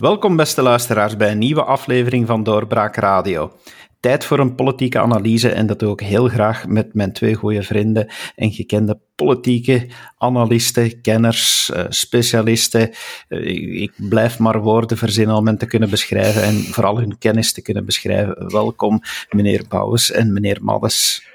[0.00, 3.52] Welkom, beste luisteraars, bij een nieuwe aflevering van Doorbraak Radio.
[4.00, 7.62] Tijd voor een politieke analyse en dat doe ik heel graag met mijn twee goede
[7.62, 12.90] vrienden en gekende politieke analisten, kenners, uh, specialisten.
[13.28, 17.52] Uh, ik blijf maar woorden verzinnen om hen te kunnen beschrijven en vooral hun kennis
[17.52, 18.52] te kunnen beschrijven.
[18.52, 21.26] Welkom, meneer Bouwens en meneer Maddes.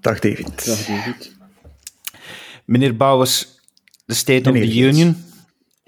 [0.00, 0.66] Dag David.
[0.66, 1.36] Dag David.
[2.64, 3.60] Meneer Bouwens,
[4.04, 5.28] de State meneer of the Union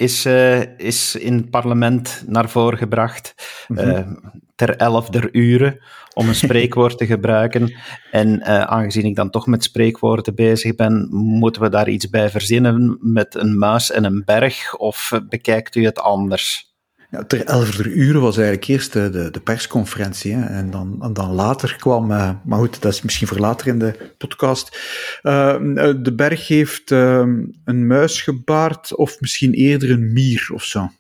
[0.03, 3.35] is, uh, is in het parlement naar voren gebracht.
[3.69, 3.91] Mm -hmm.
[3.91, 4.07] uh,
[4.55, 5.81] ter elfde uren,
[6.15, 7.75] om een spreekwoord te gebruiken.
[8.11, 12.31] En uh, aangezien ik dan toch met spreekwoorden bezig ben, moeten we daar iets bij
[12.31, 16.72] verzinnen met een muis en een berg, of bekijkt u het anders?
[17.13, 20.33] Ja, ter elfde uren was eigenlijk eerst de, de, de persconferentie.
[20.33, 24.13] En, dan, dan later kwam, uh, maar goed, dat is misschien voor later in de
[24.19, 24.79] podcast.
[25.23, 25.57] Uh,
[26.03, 27.27] de berg heeft uh,
[27.65, 30.91] een muis gebaard, of misschien eerder een mier of zo.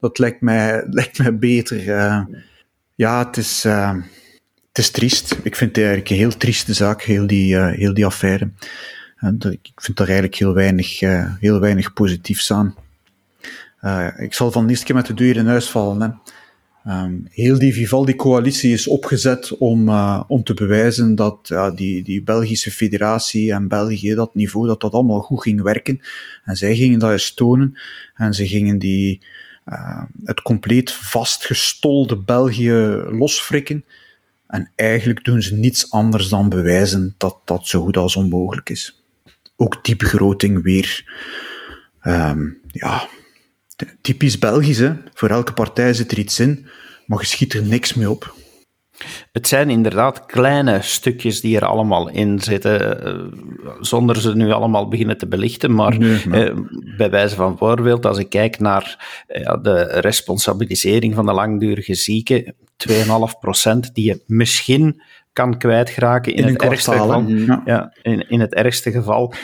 [0.00, 1.84] Dat lijkt mij, lijkt mij beter.
[2.94, 5.32] ja, het is, het is triest.
[5.42, 8.50] Ik vind het eigenlijk een heel trieste zaak, heel die, heel die affaire.
[9.50, 11.00] ik vind daar eigenlijk heel weinig,
[11.40, 12.74] heel weinig positiefs aan.
[13.84, 16.00] Uh, ik zal van de keer met de deur in huis vallen.
[16.00, 17.02] Hè.
[17.02, 22.70] Um, heel die Vivaldi-coalitie is opgezet om, uh, om te bewijzen dat die, die Belgische
[22.70, 26.00] federatie en België, dat niveau, dat dat allemaal goed ging werken.
[26.44, 27.78] En zij gingen dat eens tonen.
[28.14, 29.20] En ze gingen die,
[30.24, 32.72] het compleet vastgestolde België
[33.10, 33.84] losfrikken.
[34.46, 39.04] En eigenlijk doen ze niets anders dan bewijzen dat dat zo goed als onmogelijk is.
[39.56, 41.04] Ook die begroting weer.
[42.02, 43.08] Um, ja,
[44.00, 44.92] typisch Belgisch, hè?
[45.14, 46.66] voor elke partij zit er iets in,
[47.06, 48.34] maar je schiet er niks mee op.
[49.32, 53.14] Het zijn inderdaad kleine stukjes die er allemaal in zitten, eh,
[53.80, 55.74] zonder ze nu allemaal beginnen te belichten.
[55.74, 56.56] Maar nee, eh,
[56.96, 62.54] bij wijze van voorbeeld, als ik kijk naar eh, de responsabilisering van de langdurige zieken,
[62.76, 67.22] 2,5% die je misschien kan kwijtraken in, in het ergste geval.
[67.28, 67.62] Ja.
[67.64, 67.92] ja.
[68.02, 69.34] in, in het ergste geval.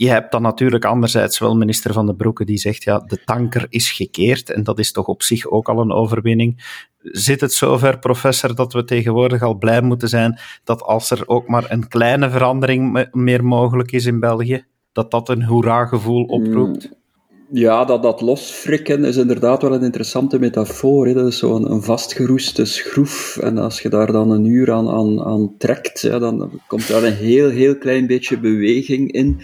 [0.00, 3.66] Je hebt dan natuurlijk anderzijds wel minister Van de Broeke die zegt, ja, de tanker
[3.68, 6.64] is gekeerd en dat is toch op zich ook al een overwinning.
[7.02, 11.48] Zit het zover, professor, dat we tegenwoordig al blij moeten zijn dat als er ook
[11.48, 16.88] maar een kleine verandering meer mogelijk is in België, dat dat een hoera-gevoel oproept?
[16.90, 21.06] Mm, ja, dat, dat losfrikken is inderdaad wel een interessante metafoor.
[21.06, 21.14] Hè.
[21.14, 23.36] Dat is zo'n een vastgeroeste schroef.
[23.36, 27.12] En als je daar dan een uur aan, aan, aan trekt, dan komt daar een
[27.12, 29.40] heel, heel klein beetje beweging in.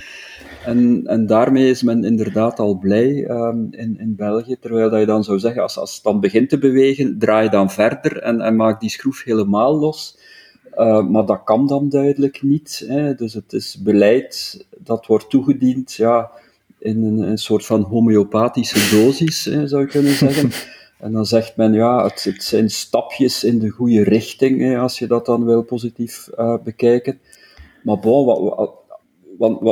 [0.66, 4.56] En, en daarmee is men inderdaad al blij um, in, in België.
[4.60, 7.70] Terwijl dat je dan zou zeggen, als, als het dan begint te bewegen, draai dan
[7.70, 10.18] verder en, en maak die schroef helemaal los.
[10.76, 12.84] Uh, maar dat kan dan duidelijk niet.
[12.86, 13.14] Hè.
[13.14, 16.30] Dus het is beleid dat wordt toegediend ja,
[16.78, 20.50] in een, een soort van homeopathische dosis, hè, zou je kunnen zeggen.
[20.98, 24.98] En dan zegt men, ja, het, het zijn stapjes in de goede richting, hè, als
[24.98, 27.18] je dat dan wil positief uh, bekijken.
[27.82, 28.70] Maar bon, wat,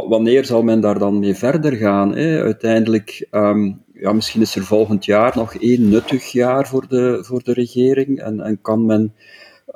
[0.09, 2.15] wanneer zal men daar dan mee verder gaan?
[2.17, 2.43] Hè?
[2.43, 7.43] Uiteindelijk, um, ja, misschien is er volgend jaar nog één nuttig jaar voor de, voor
[7.43, 9.15] de regering en, en kan men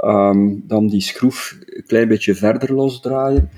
[0.05, 3.51] um, dan die schroef een klein beetje verder losdraaien.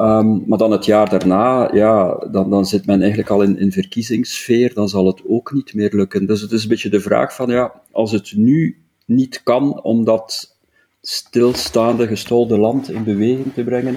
[0.00, 3.72] Um, maar dan het jaar daarna, ja, dan, dan zit men eigenlijk al in, in
[3.72, 6.26] verkiezingssfeer, dan zal het ook niet meer lukken.
[6.26, 10.04] Dus het is een beetje de vraag van, ja, als het nu niet kan om
[10.04, 10.56] dat
[11.00, 13.96] stilstaande, gestolde land in beweging te brengen,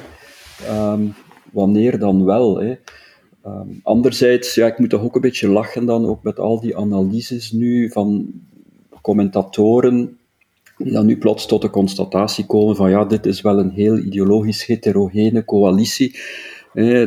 [1.52, 2.60] wanneer dan wel?
[2.60, 2.76] Hè?
[3.46, 6.78] Um, anderzijds, ja, ik moet toch ook een beetje lachen dan, ook met al die
[6.78, 8.34] analyses nu van
[9.02, 10.18] commentatoren,
[10.78, 13.98] die dan nu plots tot de constatatie komen van ja, dit is wel een heel
[13.98, 16.20] ideologisch heterogene coalitie.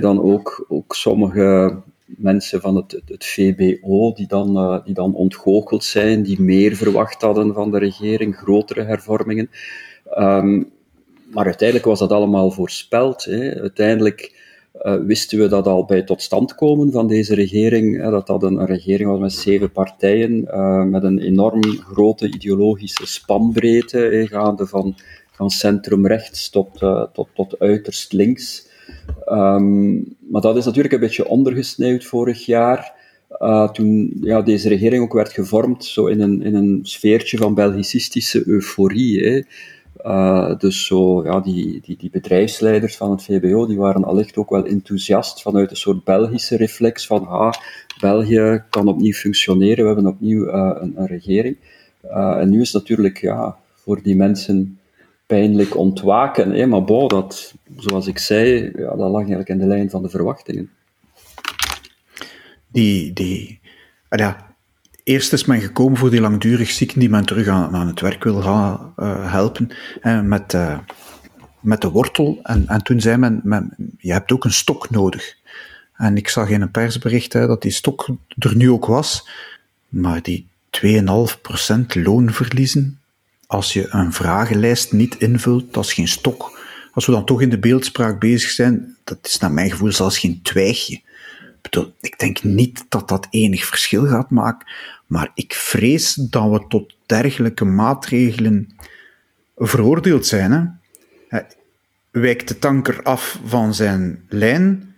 [0.00, 1.76] dan ook, ook sommige
[2.06, 7.22] mensen van het, het VBO die dan, uh, die dan ontgoocheld zijn, die meer verwacht
[7.22, 9.50] hadden van de regering, grotere hervormingen.
[10.18, 10.70] Um,
[11.30, 13.24] maar uiteindelijk was dat allemaal voorspeld.
[13.24, 13.60] Hè.
[13.60, 14.48] Uiteindelijk
[14.82, 18.26] uh, wisten we dat al bij het tot stand komen van deze regering, hè, dat
[18.26, 24.66] dat een, regering was met zeven partijen, uh, met een enorm grote ideologische spanbreedte, gaande
[24.66, 24.96] van,
[25.30, 28.68] van centrum rechts tot, uh, tot, tot uiterst links.
[29.28, 32.98] Um, maar dat is natuurlijk een beetje ondergesneeuwd vorig jaar.
[33.72, 38.48] Toen ja, deze regering ook werd gevormd zo in een, in een sfeertje van Belgicistische
[38.48, 39.20] euforie.
[39.20, 39.42] Hè.
[40.06, 44.50] Uh, dus zo, ja, die, die, die bedrijfsleiders van het VBO die waren allicht ook
[44.50, 47.52] wel enthousiast vanuit een soort Belgische reflex van ah,
[48.00, 51.56] België kan opnieuw functioneren, we hebben opnieuw uh, een, een, regering.
[52.04, 54.78] Uh, en nu is natuurlijk ja, voor die mensen
[55.26, 56.50] pijnlijk ontwaken.
[56.50, 56.66] Hè?
[56.66, 60.08] Maar bon, dat, zoals ik zei, ja, dat lag eigenlijk in de lijn van de
[60.08, 60.70] verwachtingen.
[62.66, 63.60] Die, die,
[64.08, 64.49] ja,
[65.10, 68.24] eerst is men gekomen voor die langdurig zieken die men terug aan, aan het werk
[68.24, 69.70] wil gaan uh, helpen.
[70.22, 70.78] met, uh,
[71.60, 72.38] met de wortel.
[72.42, 75.36] En, en toen zei men, men, je hebt ook een stok nodig.
[75.96, 78.08] En ik zag in een persbericht dat die stok
[78.38, 79.28] er nu ook was.
[79.88, 80.46] Maar die
[80.84, 83.00] 2,5% loon verliezen,
[83.46, 86.58] als je een vragenlijst niet invult, dat is geen stok.
[86.92, 90.18] Als we dan toch in de beeldspraak bezig zijn, dat is naar mijn gevoel zelfs
[90.18, 91.00] geen twijgje.
[92.00, 94.72] Ik denk niet dat dat enig verschil gaat maken,
[95.06, 98.68] maar ik vrees dat we tot dergelijke maatregelen
[99.56, 100.80] veroordeeld zijn.
[101.28, 101.40] Hè.
[102.10, 104.94] Wijkt de tanker af van zijn lijn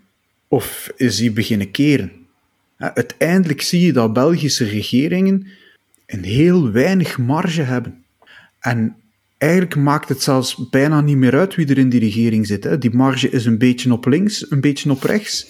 [0.49, 2.13] of is hij beginnen keren?
[2.77, 5.47] Uiteindelijk zie je dat Belgische regeringen
[6.07, 8.05] een heel weinig marge hebben.
[8.61, 8.97] En
[9.39, 12.65] eigenlijk maakt het zelfs bijna niet meer uit wie er in die regering zit.
[12.65, 12.79] Hè.
[12.79, 15.47] Die marge is een beetje op links, een beetje op rechts.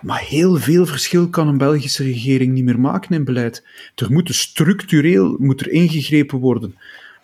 [0.00, 3.64] Maar heel veel verschil kan een Belgische regering niet meer maken in beleid.
[3.94, 6.76] Er moet structureel moet er ingegrepen worden.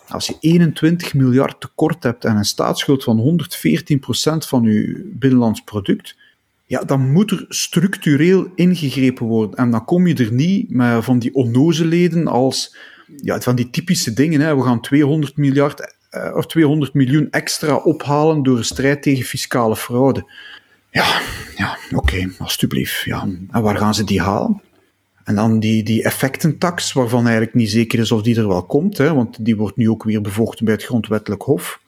[0.08, 3.38] Als je 21 miljard tekort hebt en een staatsschuld van
[4.42, 6.16] 114% van je binnenlands product,
[6.66, 9.56] ja, dan moet er structureel ingegrepen worden.
[9.58, 12.76] En dan kom je er niet met van die onnozeleden als
[13.16, 14.40] ja, van die typische dingen.
[14.40, 14.56] Hè.
[14.56, 19.76] We gaan 200 miljard eh, of 200 miljoen extra ophalen door een strijd tegen fiscale
[19.76, 20.32] fraude.
[20.94, 21.20] Ja,
[21.56, 23.02] ja oké, okay, alstublieft.
[23.04, 23.28] Ja.
[23.50, 24.62] En waar gaan ze die halen?
[25.24, 28.98] En dan die, die effectentax, waarvan eigenlijk niet zeker is of die er wel komt,
[28.98, 31.80] hè, want die wordt nu ook weer bevochten bij het Grondwettelijk Hof.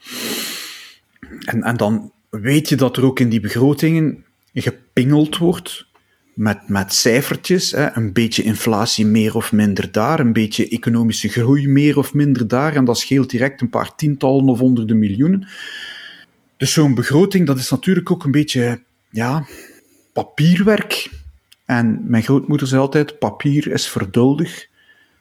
[1.45, 5.87] En, en dan weet je dat er ook in die begrotingen gepingeld wordt
[6.35, 7.71] met, met cijfertjes.
[7.71, 12.49] Hè, een beetje inflatie meer of minder daar, een beetje economische groei meer of minder
[12.49, 12.77] daar.
[12.77, 15.49] En dat scheelt direct een paar tientallen of honderden miljoenen.
[16.57, 18.81] Dus zo'n begroting, dat is natuurlijk ook een beetje
[19.11, 19.47] ja,
[20.13, 21.11] papierwerk.
[21.65, 24.67] En mijn grootmoeder zei altijd: papier is verduldig.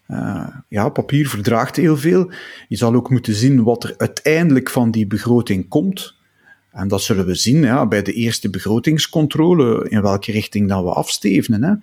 [0.07, 2.31] Uh, ja, papier verdraagt heel veel.
[2.67, 6.15] Je zal ook moeten zien wat er uiteindelijk van die begroting komt.
[6.71, 10.89] En dat zullen we zien ja, bij de eerste begrotingscontrole, in welke richting dat we
[10.89, 11.63] afstevenen.
[11.63, 11.73] Hè.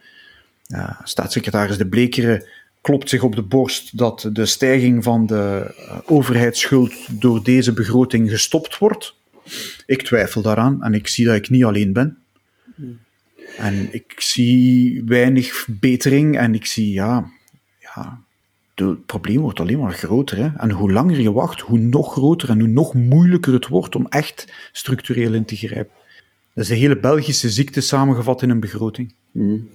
[0.79, 2.49] Uh, staatssecretaris De Blekere
[2.81, 8.31] klopt zich op de borst dat de stijging van de uh, overheidsschuld door deze begroting
[8.31, 9.17] gestopt wordt.
[9.87, 12.19] Ik twijfel daaraan en ik zie dat ik niet alleen ben.
[13.57, 17.31] En ik zie weinig betering en ik zie, ja,
[17.79, 18.25] ja
[18.75, 20.53] het probleem wordt alleen maar groter.
[20.57, 24.07] En hoe langer je wacht, hoe nog groter en hoe nog moeilijker het wordt om
[24.07, 25.95] echt structureel in te grijpen.
[26.55, 29.15] Dat is de hele Belgische ziekte samengevat in een begroting.
[29.33, 29.69] Mm.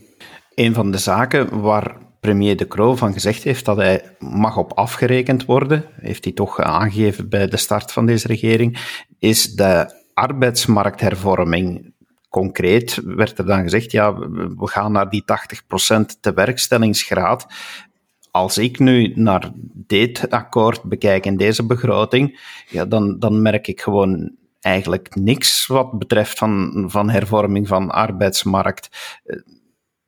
[0.56, 4.74] Een van de zaken waar premier De Croo van gezegd heeft dat hij mag op
[4.74, 8.80] afgerekend worden, heeft hij toch aangegeven bij de start van deze regering,
[9.20, 11.96] is de arbeidsmarkthervorming.
[12.30, 17.46] Concreet werd er dan gezegd, ja, we gaan naar die 80% tewerkstellingsgraad
[18.38, 22.40] als ik nu naar dit akkoord bekijk in deze begroting,
[22.70, 28.90] ja, dan, dan merk ik gewoon eigenlijk niks wat betreft van, van hervorming van arbeidsmarkt.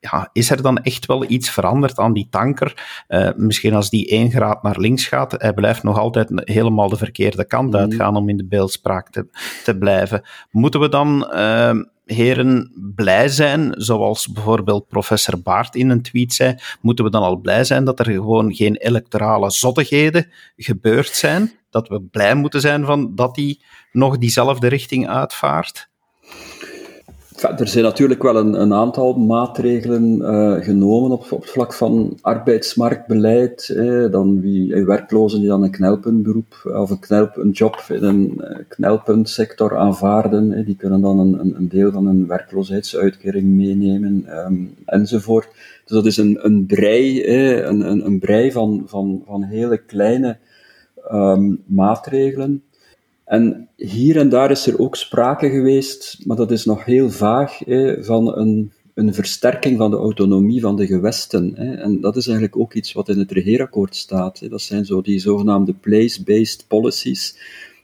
[0.00, 3.04] Eh, ja, is er dan echt wel iets veranderd aan die tanker?
[3.08, 6.96] Uh, misschien als die één graad naar links gaat, hij blijft nog altijd helemaal de
[6.96, 7.78] verkeerde kant mm.
[7.78, 9.26] uitgaan om in de beeldspraak te,
[9.64, 10.22] te blijven.
[10.50, 11.72] Moeten we dan uh,
[12.04, 17.36] heren blij zijn, zoals bijvoorbeeld professor Baart in een tweet zei, moeten we dan al
[17.36, 21.52] blij zijn dat er gewoon geen electorale zottigheden gebeurd zijn?
[21.70, 25.89] Dat we blij moeten zijn van dat die nog diezelfde richting uitvaart?
[27.42, 32.18] Er zijn natuurlijk wel een, een aantal maatregelen uh, genomen op, op het vlak van
[32.20, 33.68] arbeidsmarktbeleid.
[33.68, 38.02] Eh, dan wie, eh, werklozen die dan een knelpuntberoep of een, knelp, een job in
[38.02, 44.74] een knelpuntsector aanvaarden, eh, die kunnen dan een, een, deel van hun werkloosheidsuitkering meenemen um,
[44.84, 45.48] enzovoort.
[45.84, 50.38] Dus dat is een, een brei, eh, een, een, brei van, van, van hele kleine
[51.12, 52.62] um, maatregelen.
[53.30, 57.58] En hier en daar is er ook sprake geweest, maar dat is nog heel vaag,
[58.00, 61.56] van een, een versterking van de autonomie van de gewesten.
[61.56, 64.50] En dat is eigenlijk ook iets wat in het regeerakkoord staat.
[64.50, 67.36] Dat zijn zo die zogenaamde place-based policies,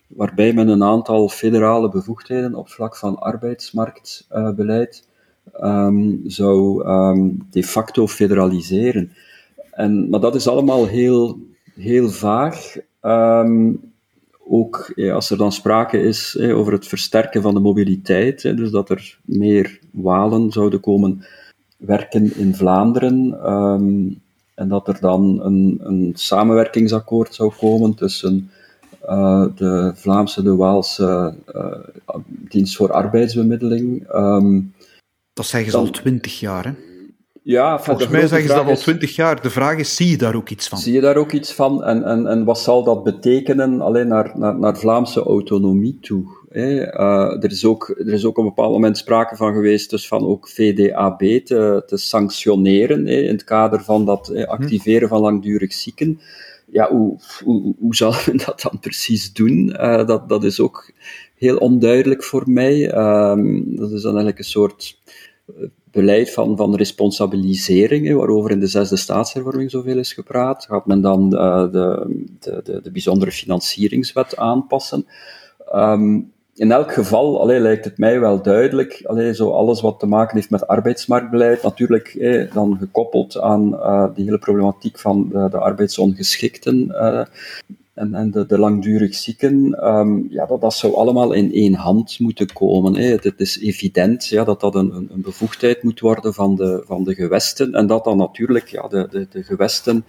[0.07, 5.09] waarbij men een aantal federale bevoegdheden op vlak van arbeidsmarktbeleid
[5.61, 9.13] um, zou um, de facto federaliseren.
[9.71, 11.39] En, maar dat is allemaal heel,
[11.75, 12.77] heel vaag.
[13.03, 13.95] Um,
[14.49, 19.19] ook als er dan sprake is over het versterken van de mobiliteit, dus dat er
[19.25, 21.25] meer Walen zouden komen
[21.77, 24.09] werken in Vlaanderen, ehm,
[24.55, 28.51] en dat er dan een, een samenwerkingsakkoord zou komen tussen
[29.09, 34.15] uh, de Vlaamse, de Waalse uh, dienst voor arbeidsbemiddeling.
[34.15, 34.75] Um,
[35.33, 36.73] dat zeggen ze al twintig jaar, hè?
[37.47, 39.43] Ja, Volgens mij zeggen ze dat al twintig jaar.
[39.43, 40.79] De vraag is, zie je daar ook iets van?
[40.79, 41.85] Zie je daar ook iets van?
[41.85, 46.25] En, en, en wat zal dat betekenen alleen naar, naar, naar Vlaamse autonomie toe?
[46.49, 46.99] Hè?
[46.99, 50.09] Uh, er, is ook, er is ook op een bepaald moment sprake van geweest dus
[50.09, 55.21] van ook VDAB te, te sanctioneren hè, in het kader van dat hè, activeren van
[55.21, 56.21] langdurig zieken.
[56.71, 59.77] Ja, hoe, hoe, hoe zal men dat dan precies doen?
[59.81, 60.93] Uh, dat, dat is ook
[61.35, 62.95] heel onduidelijk voor mij.
[63.31, 64.99] Um, dat is dan eigenlijk een soort
[65.97, 71.35] beleid van, van responsabilisering, waarover in de zesde staatshervorming zoveel is gepraat, gaat men dan
[71.35, 71.87] uh, de,
[72.41, 75.07] de, de, de, bijzondere financieringswet aanpassen.
[75.75, 80.07] Um, in elk geval allee, lijkt het mij wel duidelijk, allee, zo alles wat te
[80.07, 85.49] maken heeft met arbeidsmarktbeleid, natuurlijk eh, dan gekoppeld aan uh, die hele problematiek van de,
[85.51, 86.89] de arbeidsongeschikten,
[87.97, 92.53] en, en de, langdurig zieken, um, ja, dat, dat zou allemaal in één hand moeten
[92.53, 92.95] komen.
[92.95, 93.05] Hè.
[93.05, 97.15] Het, is evident ja, dat dat een, een, bevoegdheid moet worden van de, van de
[97.15, 100.05] gewesten en dat dan natuurlijk ja, de, de, de gewesten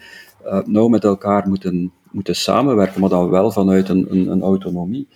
[0.46, 5.08] uh, nou met elkaar moeten, moeten samenwerken, maar dan wel vanuit een, een, een autonomie.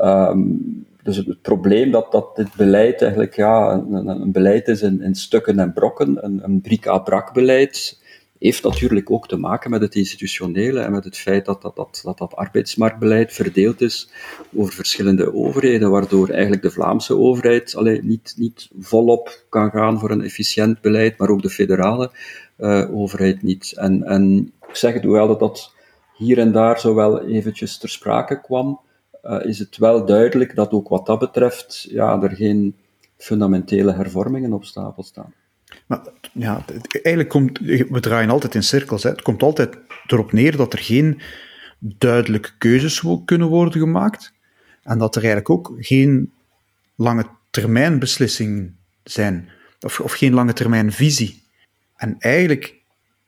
[0.00, 4.82] Um, dus het, het, probleem dat, dat dit beleid eigenlijk ja, een, een beleid is
[4.82, 8.02] in, in stukken en brokken, een, een brik-à-brak beleid,
[8.40, 12.00] heeft natuurlijk ook te maken met het institutionele en met het feit dat dat, dat,
[12.04, 14.10] dat, dat arbeidsmarktbeleid verdeeld is
[14.54, 20.10] over verschillende overheden, waardoor eigenlijk de Vlaamse overheid alleen niet, niet volop kan gaan voor
[20.10, 22.10] een efficiënt beleid, maar ook de federale
[22.58, 23.72] uh, overheid niet.
[23.76, 25.74] En, en ik zeg het, hoewel dat dat
[26.16, 28.80] hier en daar zo wel eventjes ter sprake kwam,
[29.24, 32.74] uh, is het wel duidelijk dat ook wat dat betreft ja, er geen
[33.16, 35.34] fundamentele hervormingen op stapel staan.
[35.86, 36.00] Maar
[36.32, 39.02] ja, eigenlijk komt, we draaien altijd in cirkels.
[39.02, 39.10] Hè.
[39.10, 41.20] Het komt altijd erop neer dat er geen
[41.78, 44.32] duidelijke keuzes kunnen worden gemaakt.
[44.82, 46.32] En dat er eigenlijk ook geen
[46.96, 49.48] lange termijn beslissingen zijn.
[49.80, 51.42] Of, of geen lange termijn visie.
[51.96, 52.74] En eigenlijk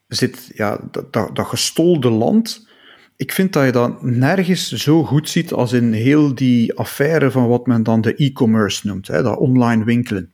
[0.09, 2.69] zit ja, dat, dat, gestolde land.
[3.17, 7.49] Ik vind dat je dat nergens zo goed ziet als in heel die affaire van
[7.49, 10.33] wat men dan de e-commerce noemt, hè, dat online winkelen.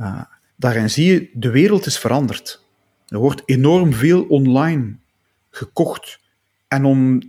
[0.00, 0.22] Uh,
[0.58, 2.62] daarin zie je, de wereld is veranderd.
[3.08, 4.94] Er wordt enorm veel online
[5.50, 6.18] gekocht.
[6.68, 7.20] En om,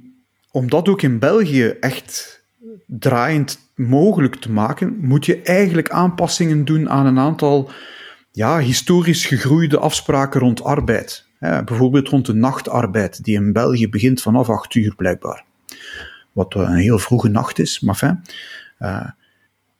[0.51, 2.43] om dat ook in België echt
[2.85, 7.71] draaiend mogelijk te maken, moet je eigenlijk aanpassingen doen aan een aantal
[8.31, 11.25] ja, historisch gegroeide afspraken rond arbeid.
[11.39, 15.43] bijvoorbeeld rond de nachtarbeid, die in België begint vanaf 8 uur blijkbaar.
[16.31, 18.23] Wat een heel vroege nacht is, maar fijn.
[18.79, 19.09] Uh,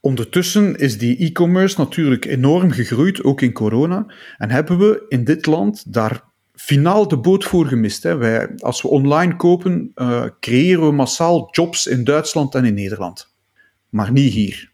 [0.09, 4.05] Ondertussen is die e-commerce natuurlijk enorm gegroeid, ook in corona.
[4.37, 6.23] En hebben we in dit land daar
[6.53, 8.03] finaal de boot voor gemist.
[8.03, 8.15] Hè.
[8.15, 13.33] Wij, als we online kopen, uh, creëren we massaal jobs in Duitsland en in Nederland.
[13.89, 14.71] Maar niet hier.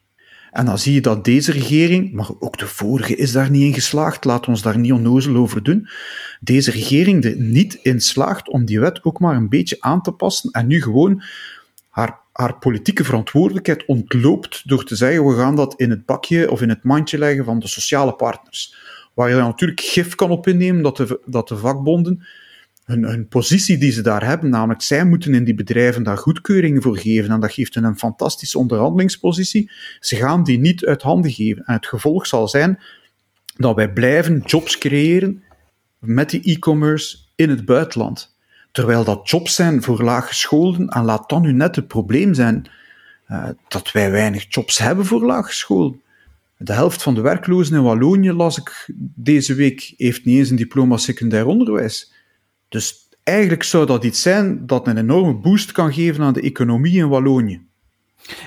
[0.52, 3.74] En dan zie je dat deze regering, maar ook de vorige is daar niet in
[3.74, 5.88] geslaagd, laat ons daar niet onnozel over doen,
[6.40, 10.12] deze regering er niet in slaagt om die wet ook maar een beetje aan te
[10.12, 11.24] passen en nu gewoon
[12.36, 16.70] haar politieke verantwoordelijkheid ontloopt door te zeggen we gaan dat in het bakje of in
[16.70, 18.76] het mandje leggen van de sociale partners.
[19.14, 22.26] Waar je natuurlijk gif kan op innemen dat de, dat de vakbonden
[22.84, 26.82] hun, hun positie die ze daar hebben, namelijk zij moeten in die bedrijven daar goedkeuringen
[26.82, 29.72] voor geven en dat geeft hen een fantastische onderhandelingspositie.
[30.00, 31.64] Ze gaan die niet uit handen geven.
[31.66, 32.80] En het gevolg zal zijn
[33.58, 35.44] dat wij blijven jobs creëren
[36.00, 38.35] met die e-commerce in het buitenland.
[38.76, 42.66] Terwijl dat jobs zijn voor laaggescholden, en laat dan nu net het probleem zijn
[43.32, 46.02] uh, dat wij weinig jobs hebben voor laaggescholden.
[46.58, 50.56] De helft van de werklozen in Wallonië, las ik deze week, heeft niet eens een
[50.56, 52.14] diploma secundair onderwijs.
[52.70, 56.98] Dus eigenlijk zou dat iets zijn dat een enorme boost kan geven aan de economie
[56.98, 57.62] in Wallonië.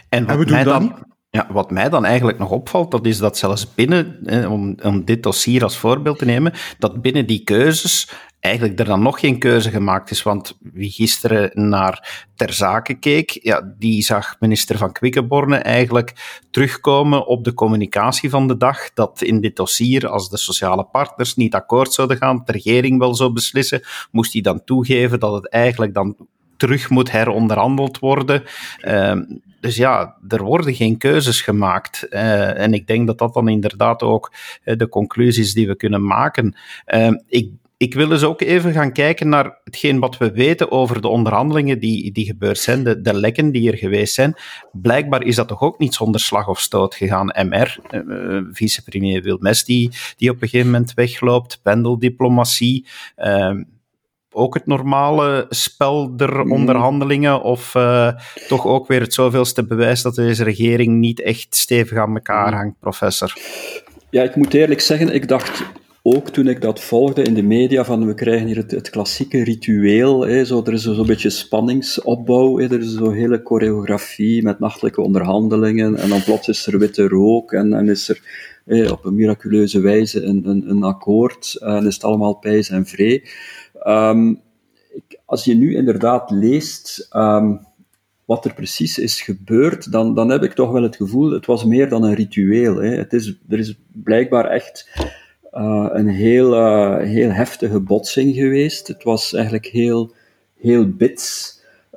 [0.09, 0.93] En, en we doen dat niet.
[1.31, 4.19] Ja, wat mij dan eigenlijk nog opvalt, dat is dat zelfs binnen,
[4.51, 9.03] om, om dit dossier als voorbeeld te nemen, dat binnen die keuzes eigenlijk er dan
[9.03, 10.23] nog geen keuze gemaakt is.
[10.23, 17.27] Want wie gisteren naar Ter Zake keek, ja, die zag minister van Quickenborne eigenlijk terugkomen
[17.27, 21.55] op de communicatie van de dag, dat in dit dossier, als de sociale partners niet
[21.55, 25.95] akkoord zouden gaan, de regering wel zou beslissen, moest hij dan toegeven dat het eigenlijk
[25.95, 26.17] dan
[26.57, 28.43] terug moet heronderhandeld worden.
[28.81, 29.13] Uh,
[29.61, 32.07] dus ja, er worden geen keuzes gemaakt.
[32.11, 34.33] Uh, en ik denk dat dat dan inderdaad ook
[34.65, 36.57] uh, de conclusies die we kunnen maken.
[36.87, 41.01] Uh, ik ik wil dus ook even gaan kijken naar hetgeen wat we weten over
[41.01, 44.35] de onderhandelingen die, die gebeurd zijn, de, de lekken die er geweest zijn.
[44.73, 47.47] Blijkbaar is dat toch ook niet zonder slag of stoot gegaan.
[47.49, 52.87] MR, uh, vicepremier Wilmes, die, die op een gegeven moment wegloopt, pendeldiplomatie.
[53.17, 53.61] Uh,
[54.31, 56.53] ook het normale spel der mm.
[56.53, 57.43] onderhandelingen?
[57.43, 58.11] Of uh,
[58.49, 62.57] toch ook weer het zoveelste bewijs dat deze regering niet echt stevig aan elkaar mm.
[62.57, 63.37] hangt, professor?
[64.11, 65.65] Ja, ik moet eerlijk zeggen, ik dacht
[66.03, 70.27] ook toen ik dat volgde in de media, van we krijgen hier het, klassieke ritueel,
[70.27, 75.01] hè, zo, er is zo'n beetje spanningsopbouw, hè, er is zo'n hele choreografie met nachtelijke
[75.01, 79.81] onderhandelingen, en dan plots is er witte rook, en, en is er op een miraculeuze
[79.81, 83.23] wijze een, een, akkoord, en is het allemaal pijs en vree.
[84.95, 87.67] Ik, als je nu inderdaad leest um,
[88.25, 91.65] wat er precies is gebeurd, dan, dan heb ik toch wel het gevoel, het was
[91.65, 92.77] meer dan een ritueel.
[92.77, 92.89] Hè.
[92.89, 94.89] Het is, er is blijkbaar echt
[95.59, 98.89] uh, een heel, uh, heel heftige botsing geweest.
[98.89, 100.13] Het was eigenlijk heel,
[100.61, 101.57] heel bits.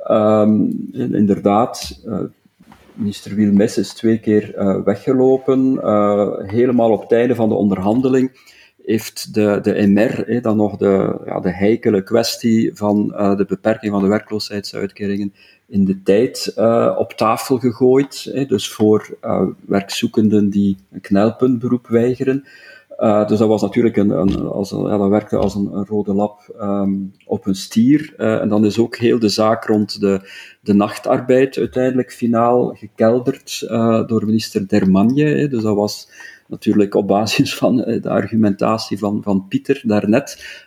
[0.09, 2.19] Um, inderdaad, uh,
[2.93, 4.53] minister Wielmes is twee keer
[4.83, 5.59] weggelopen.
[6.47, 8.31] helemaal op einde van de onderhandeling
[8.85, 14.01] heeft de, de MR dan nog de, ja, de heikele kwestie van de beperking van
[14.01, 15.33] de werkloosheidsuitkeringen
[15.67, 16.53] in de tijd
[16.97, 18.23] op tafel gegooid.
[18.47, 19.17] dus voor
[19.65, 22.45] werkzoekenden die een knelpuntberoep weigeren.
[23.01, 26.55] Uh, dus dat was natuurlijk een, een, als ja, dat werkte als een, rode lap
[26.61, 28.13] um, op een stier.
[28.17, 30.29] Uh, en dan is ook heel de zaak rond de,
[30.61, 35.23] de nachtarbeid uiteindelijk finaal gekelderd uh, door minister Dermagne.
[35.23, 35.47] Hè.
[35.47, 36.09] Dus dat was
[36.47, 40.61] natuurlijk op basis van de argumentatie van, van Pieter daarnet,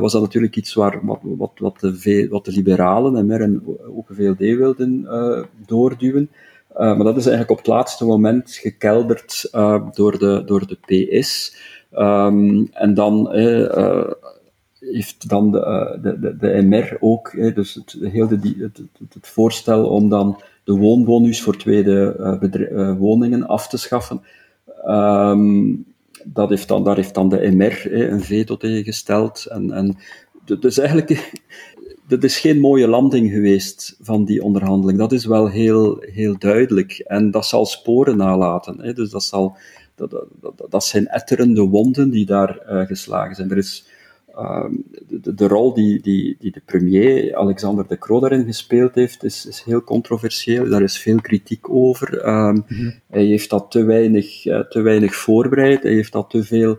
[0.00, 3.62] was dat natuurlijk iets waar, wat, wat, de, wat de liberalen en meer en
[3.96, 5.06] ook VLD wilden
[5.66, 6.30] doorduwen.
[6.74, 9.48] Maar dat is eigenlijk op het laatste moment gekelderd
[9.92, 11.56] door, de, door de PS.
[11.92, 14.10] Um, en dan uh,
[14.78, 18.80] heeft dan de, de, de, de MR ook, dus het, heel het,
[19.12, 24.20] het, voorstel om dan de woonbonus voor tweede woningen af te schaffen.
[24.86, 25.86] Um,
[26.24, 29.46] dat heeft dan, daar heeft dan de MR een veto tegen gesteld.
[29.46, 29.96] En, en,
[30.60, 31.32] dus eigenlijk
[32.08, 34.98] dat is geen mooie landing geweest van die onderhandeling.
[34.98, 36.98] Dat is wel heel, heel duidelijk.
[37.06, 38.94] En dat zal sporen nalaten.
[38.94, 39.56] Dus dat, zal,
[39.98, 43.50] dat, dat, dat zijn etterende wonden die daar uh, geslagen zijn.
[43.50, 43.86] Er is
[44.38, 44.64] uh,
[45.08, 49.46] de, de, rol die, die, die de premier Alexander de Croo daarin gespeeld heeft, is,
[49.46, 50.68] is heel controversieel.
[50.68, 52.26] Daar is veel kritiek over.
[52.28, 52.94] Um, mm -hmm.
[53.08, 55.82] Hij heeft dat te weinig, uh, te weinig voorbereid.
[55.82, 56.78] Hij heeft dat te veel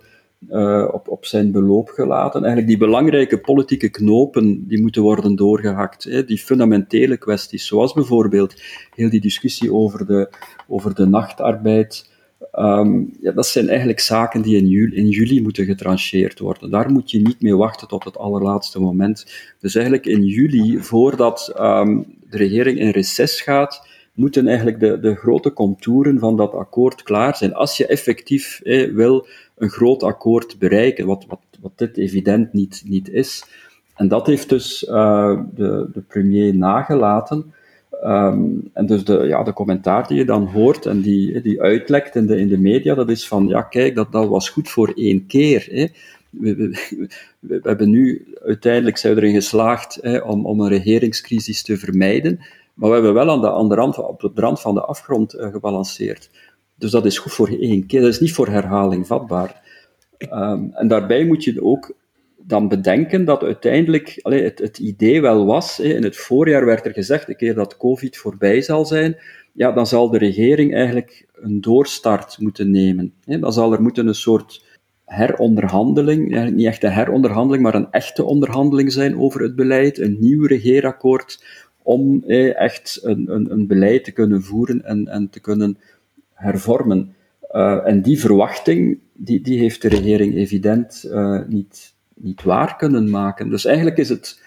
[0.49, 2.39] uh, op, op zijn beloop gelaten.
[2.39, 6.03] Eigenlijk die belangrijke politieke knopen die moeten worden doorgehakt.
[6.03, 8.61] Hè, die fundamentele kwesties, zoals bijvoorbeeld
[8.95, 10.29] heel die discussie over de,
[10.67, 12.09] over de nachtarbeid.
[12.53, 16.69] Um, ja, dat zijn eigenlijk zaken die in juli, in juli moeten getrancheerd worden.
[16.69, 19.25] Daar moet je niet mee wachten tot het allerlaatste moment.
[19.59, 25.15] Dus eigenlijk in juli, voordat um, de regering in reces gaat, moeten eigenlijk de, de
[25.15, 27.53] grote contouren van dat akkoord klaar zijn.
[27.53, 32.83] Als je effectief eh, wil een groot akkoord bereiken, wat, wat, wat dit evident niet,
[32.85, 33.43] niet is.
[33.95, 37.53] En dat heeft dus uh, de, de premier nagelaten.
[38.03, 42.15] Um, en dus de, ja, de commentaar die je dan hoort en die, die uitlekt
[42.15, 44.91] in de, in de media, dat is van, ja kijk, dat, dat was goed voor
[44.95, 45.67] één keer.
[45.71, 45.87] Hè.
[46.29, 47.07] We, we,
[47.39, 52.39] we, hebben nu, uiteindelijk zijn we erin geslaagd hè, om, om een regeringscrisis te vermijden,
[52.73, 55.35] maar we hebben wel aan de, aan de rand, op de rand van de afgrond
[55.35, 56.29] uh, gebalanceerd.
[56.75, 59.61] Dus dat is goed voor één keer, dat is niet voor herhaling vatbaar.
[60.33, 61.93] Um, en daarbij moet je ook
[62.41, 67.29] dan bedenken dat uiteindelijk het, het, idee wel was, in het voorjaar werd er gezegd,
[67.29, 69.17] een keer dat COVID voorbij zal zijn,
[69.53, 73.13] ja, dan zal de regering eigenlijk een doorstart moeten nemen.
[73.25, 74.63] Dan zal er moeten een soort
[75.05, 80.45] heronderhandeling, niet echt een heronderhandeling, maar een echte onderhandeling zijn over het beleid, een nieuw
[80.45, 81.43] regeerakkoord,
[81.83, 85.77] om eh, echt een, een, een, beleid te kunnen voeren en, en te kunnen
[86.33, 87.15] hervormen.
[87.51, 93.09] Uh, en die verwachting, die, die heeft de regering evident uh, niet, niet waar kunnen
[93.09, 93.49] maken.
[93.49, 94.41] Dus eigenlijk is het,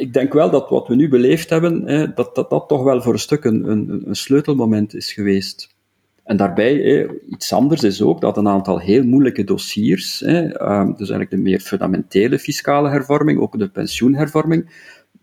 [0.00, 3.12] ik denk wel dat wat we nu beleefd hebben, dat, dat dat toch wel voor
[3.12, 5.74] een stuk een, een, een sleutelmoment is geweest.
[6.24, 10.30] En daarbij, hè, iets anders is ook dat een aantal heel moeilijke dossiers, uh,
[10.86, 14.70] dus eigenlijk de meer fundamentele fiscale hervorming, ook de pensioenhervorming,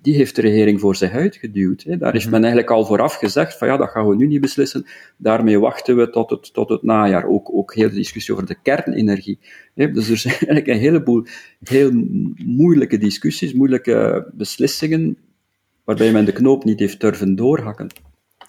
[0.01, 1.83] die heeft de regering voor zich uitgeduwd.
[1.83, 1.97] Hè.
[1.97, 2.33] Daar heeft mhm.
[2.33, 4.85] men eigenlijk al vooraf gezegd van ja, dat gaan we nu niet beslissen,
[5.17, 7.25] daarmee wachten we tot het, tot het najaar.
[7.25, 9.39] Ook, ook heel de discussie over de kernenergie.
[9.75, 9.91] Hè.
[9.91, 11.25] Dus er zijn eigenlijk een heleboel
[11.63, 11.91] heel
[12.45, 15.17] moeilijke discussies, moeilijke beslissingen,
[15.83, 17.87] waarbij men de knoop niet heeft durven doorhakken.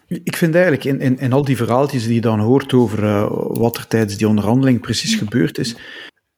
[0.07, 3.27] Ik vind eigenlijk in, in, in al die verhaaltjes die je dan hoort over uh,
[3.37, 5.77] wat er tijdens die onderhandeling precies gebeurd is,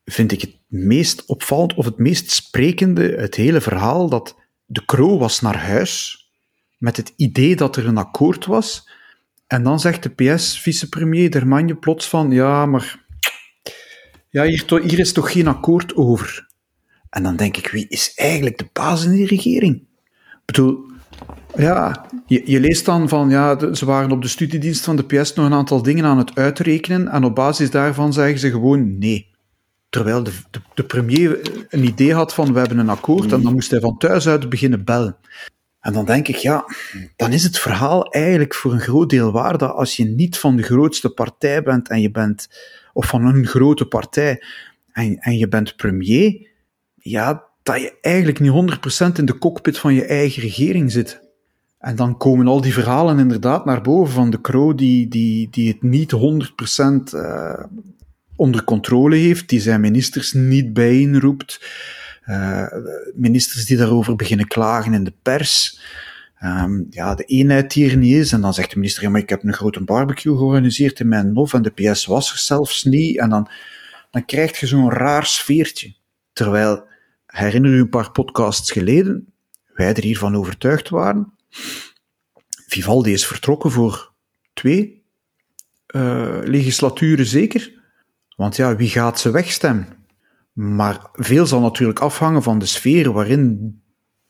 [0.05, 5.19] vind ik het meest opvallend of het meest sprekende, het hele verhaal, dat de Kroo
[5.19, 6.25] was naar huis
[6.79, 8.89] met het idee dat er een akkoord was.
[9.47, 13.05] En dan zegt de PS-vicepremier Dermanje plots van, ja, maar
[14.31, 16.49] ja, hier, hier is toch geen akkoord over.
[17.11, 19.75] En dan denk ik, wie is eigenlijk de baas in die regering?
[19.75, 20.85] Ik bedoel,
[21.57, 25.35] ja, je, je, leest dan van, ja, ze waren op de studiedienst van de PS
[25.35, 29.34] nog een aantal dingen aan het uitrekenen en op basis daarvan zeggen ze gewoon nee
[29.95, 33.53] terwijl de, de, de, premier een idee had van we hebben een akkoord en dan
[33.53, 35.17] moest hij van thuis uit beginnen bellen.
[35.81, 36.65] En dan denk ik, ja,
[37.17, 40.57] dan is het verhaal eigenlijk voor een groot deel waar dat als je niet van
[40.57, 42.49] de grootste partij bent en je bent,
[42.93, 44.43] of van een grote partij
[44.93, 46.49] en, en je bent premier,
[46.95, 48.79] ja, dat je eigenlijk niet
[49.13, 51.21] 100% in de cockpit van je eigen regering zit.
[51.79, 55.69] En dan komen al die verhalen inderdaad naar boven van de Croo die, die, die
[55.69, 56.17] het niet 100%
[57.15, 57.65] uh,
[58.37, 61.67] onder controle heeft, die zijn ministers niet bijeenroept,
[62.27, 62.67] uh,
[63.15, 65.81] ministers die daarover beginnen klagen in de pers.
[66.43, 68.33] Um, ja, de eenheid die er niet is.
[68.33, 71.55] En dan zegt de minister, maar ik heb een grote barbecue georganiseerd in mijn nof
[71.55, 73.19] en de PS was er zelfs niet.
[73.19, 73.49] En dan,
[74.11, 75.95] dan krijg je zo'n raar sfeertje.
[76.33, 76.85] Terwijl,
[77.27, 79.33] herinner u een paar podcasts geleden,
[79.75, 81.33] wij er hiervan overtuigd waren,
[82.67, 84.13] Vivaldi is vertrokken voor
[84.55, 85.03] twee
[85.95, 87.84] uh, legislaturen zeker.
[88.37, 89.89] Want ja, wie gaat ze wegstemmen?
[90.53, 93.75] Maar veel zal natuurlijk afhangen van de sfeer waarin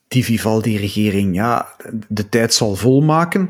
[0.07, 1.75] die Vivaldi-regering ja,
[2.07, 3.49] de tijd zal volmaken.